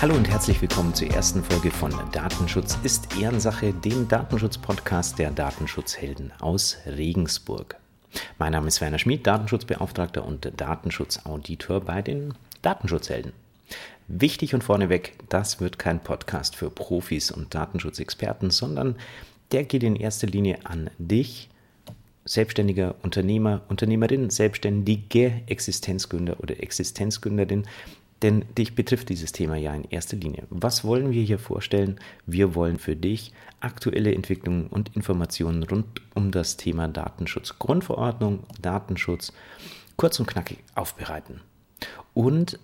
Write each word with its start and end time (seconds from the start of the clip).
Hallo 0.00 0.14
und 0.14 0.30
herzlich 0.30 0.62
willkommen 0.62 0.94
zur 0.94 1.08
ersten 1.08 1.44
Folge 1.44 1.70
von 1.70 1.92
Datenschutz 2.10 2.78
ist 2.82 3.20
Ehrensache, 3.20 3.74
dem 3.74 4.08
Datenschutz-Podcast 4.08 5.18
der 5.18 5.30
Datenschutzhelden 5.30 6.32
aus 6.40 6.78
Regensburg. 6.86 7.76
Mein 8.38 8.52
Name 8.52 8.68
ist 8.68 8.80
Werner 8.80 8.98
Schmid, 8.98 9.26
Datenschutzbeauftragter 9.26 10.24
und 10.24 10.50
Datenschutzauditor 10.58 11.82
bei 11.82 12.00
den 12.00 12.32
Datenschutzhelden. 12.62 13.34
Wichtig 14.08 14.54
und 14.54 14.64
vorneweg, 14.64 15.14
das 15.28 15.60
wird 15.60 15.78
kein 15.78 16.02
Podcast 16.02 16.56
für 16.56 16.70
Profis 16.70 17.30
und 17.30 17.54
Datenschutzexperten, 17.54 18.50
sondern 18.50 18.96
der 19.52 19.64
geht 19.64 19.82
in 19.82 19.96
erster 19.96 20.26
Linie 20.26 20.58
an 20.64 20.90
dich, 20.98 21.48
selbstständiger 22.24 22.94
Unternehmer, 23.02 23.62
Unternehmerin, 23.68 24.30
selbstständige 24.30 25.42
Existenzgründer 25.46 26.40
oder 26.40 26.62
Existenzgründerin, 26.62 27.66
denn 28.22 28.44
dich 28.56 28.74
betrifft 28.74 29.08
dieses 29.08 29.32
Thema 29.32 29.56
ja 29.56 29.74
in 29.74 29.84
erster 29.84 30.16
Linie. 30.16 30.44
Was 30.50 30.84
wollen 30.84 31.10
wir 31.10 31.22
hier 31.22 31.38
vorstellen? 31.38 31.98
Wir 32.26 32.54
wollen 32.54 32.78
für 32.78 32.94
dich 32.94 33.32
aktuelle 33.60 34.14
Entwicklungen 34.14 34.66
und 34.66 34.94
Informationen 34.94 35.62
rund 35.62 35.86
um 36.14 36.30
das 36.30 36.56
Thema 36.56 36.88
Datenschutz, 36.88 37.58
Grundverordnung, 37.58 38.40
Datenschutz 38.60 39.32
kurz 39.96 40.18
und 40.18 40.26
knackig 40.26 40.58
aufbereiten. 40.74 41.40
Und 42.14 42.58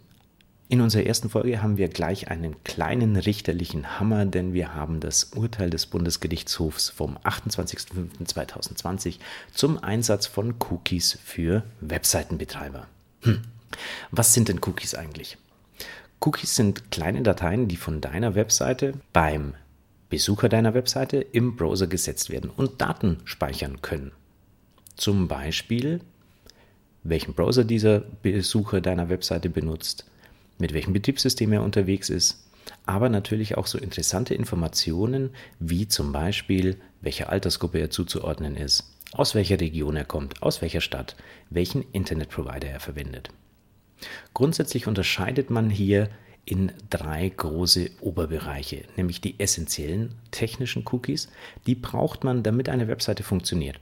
in 0.68 0.80
unserer 0.80 1.04
ersten 1.04 1.30
Folge 1.30 1.62
haben 1.62 1.76
wir 1.76 1.88
gleich 1.88 2.28
einen 2.28 2.64
kleinen 2.64 3.14
richterlichen 3.16 4.00
Hammer, 4.00 4.26
denn 4.26 4.52
wir 4.52 4.74
haben 4.74 4.98
das 4.98 5.22
Urteil 5.24 5.70
des 5.70 5.86
Bundesgerichtshofs 5.86 6.90
vom 6.90 7.16
28.05.2020 7.18 9.20
zum 9.54 9.78
Einsatz 9.82 10.26
von 10.26 10.56
Cookies 10.68 11.20
für 11.24 11.62
Webseitenbetreiber. 11.80 12.88
Hm. 13.22 13.42
Was 14.10 14.34
sind 14.34 14.48
denn 14.48 14.58
Cookies 14.64 14.96
eigentlich? 14.96 15.38
Cookies 16.20 16.56
sind 16.56 16.90
kleine 16.90 17.22
Dateien, 17.22 17.68
die 17.68 17.76
von 17.76 18.00
deiner 18.00 18.34
Webseite 18.34 18.94
beim 19.12 19.54
Besucher 20.08 20.48
deiner 20.48 20.74
Webseite 20.74 21.18
im 21.18 21.54
Browser 21.54 21.86
gesetzt 21.86 22.28
werden 22.30 22.50
und 22.50 22.80
Daten 22.80 23.18
speichern 23.24 23.82
können. 23.82 24.10
Zum 24.96 25.28
Beispiel, 25.28 26.00
welchen 27.04 27.34
Browser 27.34 27.62
dieser 27.64 28.00
Besucher 28.00 28.80
deiner 28.80 29.08
Webseite 29.08 29.48
benutzt, 29.48 30.06
mit 30.58 30.72
welchem 30.74 30.92
Betriebssystem 30.92 31.52
er 31.52 31.62
unterwegs 31.62 32.10
ist, 32.10 32.46
aber 32.84 33.08
natürlich 33.08 33.56
auch 33.56 33.66
so 33.66 33.78
interessante 33.78 34.34
Informationen 34.34 35.30
wie 35.58 35.88
zum 35.88 36.12
Beispiel, 36.12 36.76
welcher 37.00 37.30
Altersgruppe 37.30 37.78
er 37.78 37.90
zuzuordnen 37.90 38.56
ist, 38.56 38.96
aus 39.12 39.34
welcher 39.34 39.60
Region 39.60 39.96
er 39.96 40.04
kommt, 40.04 40.42
aus 40.42 40.62
welcher 40.62 40.80
Stadt, 40.80 41.16
welchen 41.50 41.84
Internetprovider 41.92 42.68
er 42.68 42.80
verwendet. 42.80 43.30
Grundsätzlich 44.34 44.86
unterscheidet 44.86 45.50
man 45.50 45.70
hier 45.70 46.10
in 46.44 46.72
drei 46.90 47.28
große 47.28 47.90
Oberbereiche, 48.00 48.84
nämlich 48.96 49.20
die 49.20 49.40
essentiellen 49.40 50.14
technischen 50.30 50.84
Cookies, 50.86 51.28
die 51.66 51.74
braucht 51.74 52.22
man, 52.22 52.42
damit 52.42 52.68
eine 52.68 52.88
Webseite 52.88 53.24
funktioniert. 53.24 53.80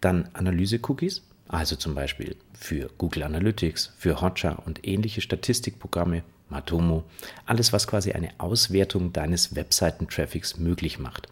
Dann 0.00 0.28
Analyse-Cookies, 0.34 1.22
also 1.52 1.76
zum 1.76 1.94
Beispiel 1.94 2.36
für 2.52 2.90
Google 2.96 3.24
Analytics, 3.24 3.92
für 3.98 4.20
Hotjar 4.20 4.62
und 4.66 4.86
ähnliche 4.86 5.20
Statistikprogramme, 5.20 6.22
Matomo, 6.48 7.04
alles 7.46 7.72
was 7.72 7.86
quasi 7.86 8.12
eine 8.12 8.30
Auswertung 8.38 9.12
deines 9.12 9.54
Webseitentraffics 9.54 10.58
möglich 10.58 10.98
macht. 10.98 11.28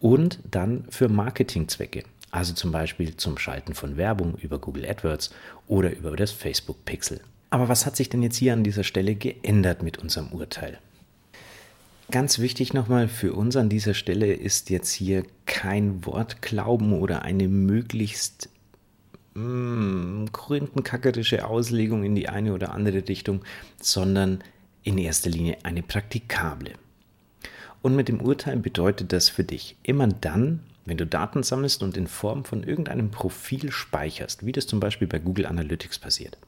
Und 0.00 0.38
dann 0.50 0.84
für 0.90 1.08
Marketingzwecke, 1.08 2.04
also 2.30 2.52
zum 2.52 2.72
Beispiel 2.72 3.16
zum 3.16 3.38
Schalten 3.38 3.74
von 3.74 3.96
Werbung 3.96 4.36
über 4.36 4.58
Google 4.58 4.86
AdWords 4.86 5.30
oder 5.66 5.94
über 5.94 6.16
das 6.16 6.32
Facebook 6.32 6.84
Pixel. 6.84 7.20
Aber 7.50 7.68
was 7.68 7.86
hat 7.86 7.96
sich 7.96 8.08
denn 8.08 8.22
jetzt 8.22 8.36
hier 8.36 8.52
an 8.52 8.64
dieser 8.64 8.84
Stelle 8.84 9.14
geändert 9.14 9.82
mit 9.82 9.98
unserem 9.98 10.28
Urteil? 10.28 10.78
Ganz 12.10 12.38
wichtig 12.38 12.74
nochmal 12.74 13.08
für 13.08 13.32
uns 13.32 13.56
an 13.56 13.68
dieser 13.68 13.94
Stelle 13.94 14.32
ist 14.32 14.68
jetzt 14.68 14.92
hier 14.92 15.24
kein 15.46 16.04
Wortglauben 16.04 16.92
oder 16.92 17.22
eine 17.22 17.48
möglichst 17.48 18.50
mm, 19.34 20.26
korinthenkackerisch 20.32 21.34
Auslegung 21.40 22.04
in 22.04 22.14
die 22.14 22.28
eine 22.28 22.52
oder 22.52 22.72
andere 22.72 23.06
Richtung, 23.08 23.42
sondern 23.80 24.42
in 24.82 24.98
erster 24.98 25.30
Linie 25.30 25.58
eine 25.62 25.82
praktikable. 25.82 26.72
Und 27.82 27.96
mit 27.96 28.08
dem 28.08 28.20
Urteil 28.20 28.56
bedeutet 28.56 29.12
das 29.12 29.28
für 29.28 29.44
dich 29.44 29.76
immer 29.82 30.06
dann, 30.06 30.60
wenn 30.86 30.96
du 30.96 31.06
Daten 31.06 31.42
sammelst 31.42 31.82
und 31.82 31.96
in 31.96 32.06
Form 32.06 32.44
von 32.44 32.62
irgendeinem 32.62 33.10
Profil 33.10 33.70
speicherst, 33.70 34.44
wie 34.44 34.52
das 34.52 34.66
zum 34.66 34.80
Beispiel 34.80 35.08
bei 35.08 35.18
Google 35.18 35.46
Analytics 35.46 35.98
passiert, 35.98 36.38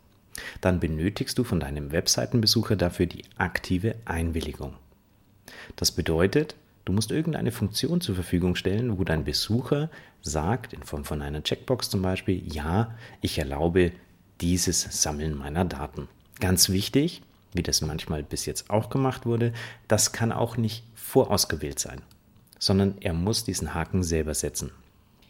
dann 0.60 0.80
benötigst 0.80 1.38
du 1.38 1.44
von 1.44 1.60
deinem 1.60 1.92
Webseitenbesucher 1.92 2.76
dafür 2.76 3.06
die 3.06 3.24
aktive 3.36 3.96
Einwilligung. 4.04 4.74
Das 5.76 5.92
bedeutet, 5.92 6.54
du 6.86 6.92
musst 6.92 7.10
irgendeine 7.10 7.52
Funktion 7.52 8.00
zur 8.00 8.14
Verfügung 8.14 8.56
stellen, 8.56 8.98
wo 8.98 9.04
dein 9.04 9.24
Besucher 9.24 9.90
sagt, 10.22 10.72
in 10.72 10.82
Form 10.82 11.04
von 11.04 11.20
einer 11.20 11.42
Checkbox 11.42 11.90
zum 11.90 12.00
Beispiel, 12.00 12.42
ja, 12.50 12.94
ich 13.20 13.38
erlaube 13.38 13.92
dieses 14.40 15.02
Sammeln 15.02 15.36
meiner 15.36 15.66
Daten. 15.66 16.08
Ganz 16.40 16.70
wichtig, 16.70 17.22
wie 17.52 17.62
das 17.62 17.82
manchmal 17.82 18.22
bis 18.22 18.46
jetzt 18.46 18.70
auch 18.70 18.88
gemacht 18.88 19.26
wurde, 19.26 19.52
das 19.88 20.12
kann 20.12 20.32
auch 20.32 20.56
nicht 20.56 20.84
vorausgewählt 20.94 21.78
sein 21.78 22.00
sondern 22.58 22.96
er 23.00 23.12
muss 23.12 23.44
diesen 23.44 23.74
Haken 23.74 24.02
selber 24.02 24.34
setzen. 24.34 24.70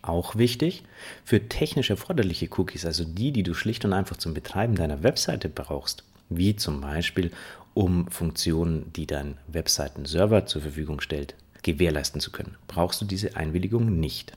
Auch 0.02 0.36
wichtig, 0.36 0.84
für 1.24 1.48
technisch 1.48 1.90
erforderliche 1.90 2.48
Cookies, 2.56 2.86
also 2.86 3.04
die, 3.04 3.32
die 3.32 3.42
du 3.42 3.54
schlicht 3.54 3.84
und 3.84 3.92
einfach 3.92 4.16
zum 4.16 4.34
Betreiben 4.34 4.76
deiner 4.76 5.02
Webseite 5.02 5.48
brauchst, 5.48 6.04
wie 6.28 6.54
zum 6.54 6.80
Beispiel 6.80 7.32
um 7.74 8.08
Funktionen, 8.08 8.92
die 8.94 9.06
dein 9.06 9.36
Webseitenserver 9.48 10.46
zur 10.46 10.62
Verfügung 10.62 11.00
stellt, 11.00 11.34
gewährleisten 11.66 12.20
zu 12.20 12.30
können, 12.30 12.56
brauchst 12.68 13.00
du 13.00 13.04
diese 13.04 13.36
Einwilligung 13.36 13.98
nicht. 13.98 14.32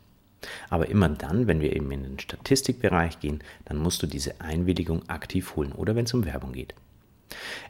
Aber 0.70 0.90
immer 0.90 1.10
dann, 1.10 1.48
wenn 1.48 1.62
wir 1.62 1.76
eben 1.76 1.92
in 1.92 2.04
den 2.04 2.20
Statistikbereich 2.20 3.20
gehen, 3.20 3.42
dann 3.66 3.78
musst 3.78 4.02
du 4.02 4.08
diese 4.08 4.42
Einwilligung 4.42 5.08
aktiv 5.10 5.56
holen 5.56 5.72
oder 5.72 5.96
wenn 5.96 6.06
es 6.06 6.14
um 6.14 6.26
Werbung 6.26 6.54
geht. 6.54 6.74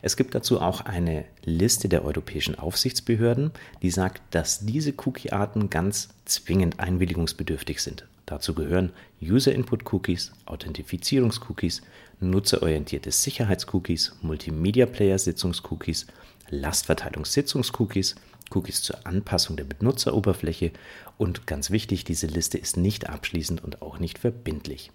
Es 0.02 0.16
gibt 0.16 0.34
dazu 0.36 0.62
auch 0.62 0.82
eine 0.82 1.26
Liste 1.44 1.90
der 1.90 2.06
europäischen 2.06 2.56
Aufsichtsbehörden, 2.58 3.52
die 3.82 3.92
sagt, 3.92 4.22
dass 4.32 4.62
diese 4.62 4.94
Cookie-Arten 5.06 5.70
ganz 5.70 6.10
zwingend 6.24 6.80
einwilligungsbedürftig 6.80 7.82
sind. 7.82 8.06
Dazu 8.26 8.54
gehören 8.54 8.94
User-Input-Cookies, 9.22 10.32
Authentifizierungs-Cookies, 10.46 11.82
nutzerorientierte 12.22 13.12
Sicherheits-Cookies, 13.12 14.14
Multimedia-Player-Sitzungs-Cookies, 14.22 16.06
Lastverteilungssitzungs-Cookies, 16.50 18.16
Cookies 18.52 18.82
zur 18.82 19.06
Anpassung 19.06 19.56
der 19.58 19.64
Benutzeroberfläche 19.64 20.72
und 21.18 21.48
ganz 21.48 21.72
wichtig, 21.72 22.04
diese 22.04 22.28
Liste 22.28 22.58
ist 22.58 22.78
nicht 22.78 23.10
abschließend 23.10 23.64
und 23.64 23.82
auch 23.82 24.00
nicht 24.00 24.20
verbindlich. 24.20 24.92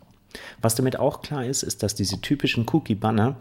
Was 0.61 0.75
damit 0.75 0.99
auch 0.99 1.23
klar 1.23 1.45
ist, 1.45 1.63
ist, 1.63 1.83
dass 1.83 1.95
diese 1.95 2.21
typischen 2.21 2.67
Cookie-Banner 2.73 3.37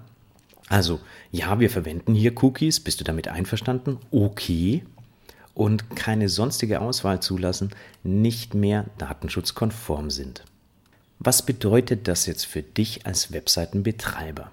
also, 0.69 0.99
ja, 1.31 1.59
wir 1.59 1.69
verwenden 1.69 2.13
hier 2.13 2.33
Cookies. 2.41 2.79
Bist 2.79 2.99
du 2.99 3.03
damit 3.03 3.27
einverstanden? 3.27 3.97
Okay. 4.11 4.83
Und 5.53 5.95
keine 5.95 6.29
sonstige 6.29 6.81
Auswahl 6.81 7.21
zulassen, 7.21 7.71
nicht 8.03 8.55
mehr 8.55 8.85
datenschutzkonform 8.97 10.09
sind. 10.09 10.43
Was 11.19 11.45
bedeutet 11.45 12.07
das 12.07 12.25
jetzt 12.25 12.45
für 12.45 12.63
dich 12.63 13.05
als 13.05 13.31
Webseitenbetreiber? 13.31 14.51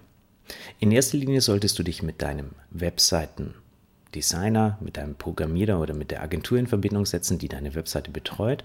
In 0.78 0.92
erster 0.92 1.16
Linie 1.16 1.40
solltest 1.40 1.78
du 1.78 1.82
dich 1.82 2.02
mit 2.02 2.20
deinem 2.22 2.50
Webseitendesigner, 4.10 4.78
mit 4.80 4.96
deinem 4.96 5.14
Programmierer 5.14 5.80
oder 5.80 5.94
mit 5.94 6.10
der 6.10 6.22
Agentur 6.22 6.58
in 6.58 6.66
Verbindung 6.66 7.06
setzen, 7.06 7.38
die 7.38 7.48
deine 7.48 7.74
Webseite 7.74 8.10
betreut. 8.10 8.64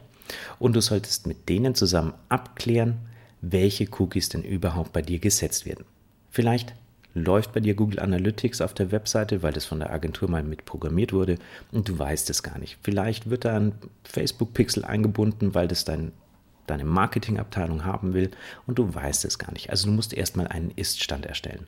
Und 0.59 0.75
du 0.75 0.81
solltest 0.81 1.27
mit 1.27 1.49
denen 1.49 1.75
zusammen 1.75 2.13
abklären, 2.29 2.97
welche 3.41 3.87
Cookies 3.99 4.29
denn 4.29 4.43
überhaupt 4.43 4.91
bei 4.93 5.01
dir 5.01 5.19
gesetzt 5.19 5.65
werden. 5.65 5.85
Vielleicht 6.31 6.73
läuft 7.13 7.53
bei 7.53 7.59
dir 7.59 7.75
Google 7.75 7.99
Analytics 7.99 8.59
auf 8.59 8.73
der 8.73 8.91
Webseite, 8.91 9.43
weil 9.43 9.53
das 9.53 9.65
von 9.65 9.79
der 9.79 9.93
Agentur 9.93 10.29
mal 10.29 10.43
mit 10.43 10.65
programmiert 10.65 11.13
wurde 11.13 11.37
und 11.71 11.87
du 11.87 11.97
weißt 11.97 12.29
es 12.29 12.43
gar 12.43 12.57
nicht. 12.57 12.77
Vielleicht 12.81 13.29
wird 13.29 13.45
da 13.45 13.55
ein 13.55 13.73
Facebook-Pixel 14.03 14.83
eingebunden, 14.83 15.53
weil 15.53 15.67
das 15.67 15.85
dein, 15.85 16.11
deine 16.67 16.83
Marketingabteilung 16.83 17.85
haben 17.85 18.13
will 18.13 18.31
und 18.65 18.79
du 18.79 18.93
weißt 18.93 19.23
es 19.25 19.39
gar 19.39 19.53
nicht. 19.53 19.69
Also 19.69 19.87
du 19.87 19.93
musst 19.93 20.13
erstmal 20.13 20.47
einen 20.47 20.71
Ist-Stand 20.75 21.25
erstellen. 21.25 21.67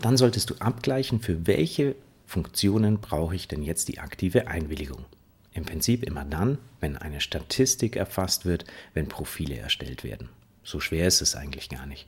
Dann 0.00 0.18
solltest 0.18 0.50
du 0.50 0.54
abgleichen, 0.58 1.20
für 1.20 1.46
welche 1.46 1.94
Funktionen 2.26 2.98
brauche 2.98 3.34
ich 3.34 3.48
denn 3.48 3.62
jetzt 3.62 3.88
die 3.88 4.00
aktive 4.00 4.48
Einwilligung. 4.48 5.04
Im 5.52 5.64
Prinzip 5.64 6.02
immer 6.02 6.24
dann, 6.24 6.58
wenn 6.80 6.96
eine 6.96 7.20
Statistik 7.20 7.96
erfasst 7.96 8.44
wird, 8.44 8.66
wenn 8.92 9.08
Profile 9.08 9.56
erstellt 9.56 10.04
werden. 10.04 10.28
So 10.62 10.80
schwer 10.80 11.06
ist 11.06 11.22
es 11.22 11.36
eigentlich 11.36 11.68
gar 11.68 11.86
nicht. 11.86 12.06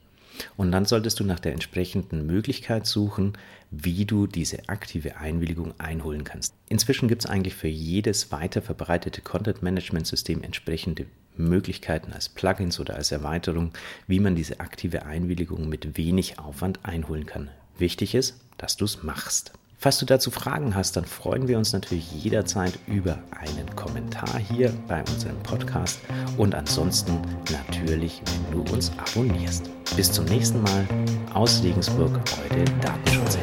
Und 0.56 0.73
dann 0.73 0.85
solltest 0.85 1.19
du 1.20 1.25
nach 1.25 1.41
der 1.41 1.53
entsprechenden 1.53 2.26
Möglichkeit 2.26 2.87
suchen, 2.87 3.38
wie 3.70 4.05
du 4.05 4.26
diese 4.26 4.69
aktive 4.69 5.17
Einwilligung 5.17 5.73
einholen 5.79 6.25
kannst. 6.25 6.53
Inzwischen 6.69 7.09
gibt 7.09 7.25
es 7.25 7.31
eigentlich 7.31 7.55
für 7.55 7.69
jedes 7.69 8.31
weiter 8.31 8.62
verbreitete 8.62 9.20
Content-Management-System 9.20 10.43
entsprechende 10.43 11.06
Möglichkeiten 11.37 12.12
als 12.12 12.29
Plugins 12.29 12.81
oder 12.81 12.97
als 12.97 13.12
Erweiterung, 13.12 13.73
wie 14.06 14.20
man 14.20 14.35
diese 14.35 14.61
aktive 14.61 15.06
Einwilligung 15.06 15.69
mit 15.69 15.97
wenig 15.97 16.38
Aufwand 16.38 16.85
einholen 16.85 17.26
kann. 17.26 17.50
Wichtig 17.79 18.15
ist, 18.15 18.41
dass 18.59 18.76
du 18.76 18.85
es 18.85 19.03
machst. 19.03 19.53
Falls 19.81 20.01
du 20.01 20.07
dazu 20.07 20.33
Fragen 20.33 20.75
hast, 20.75 20.97
dann 20.97 21.05
freuen 21.05 21.47
wir 21.47 21.57
uns 21.57 21.73
natürlich 21.73 22.11
jederzeit 22.11 22.77
über 22.89 23.17
einen 23.31 23.77
Kommentar 23.77 24.37
hier 24.37 24.73
bei 24.89 25.05
unserem 25.05 25.39
Podcast 25.45 26.01
und 26.37 26.53
ansonsten 26.57 27.21
natürlich, 27.53 28.21
wenn 28.25 28.65
du 28.65 28.73
uns 28.73 28.91
abonnierst. 28.99 29.71
Bis 29.95 30.11
zum 30.11 30.25
nächsten 30.25 30.61
Mal 30.63 30.85
aus 31.33 31.63
Regensburg, 31.63 32.11
eure 32.51 32.65
Datenschutz. 32.81 33.39